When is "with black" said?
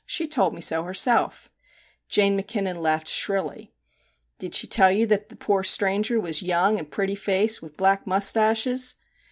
7.61-8.07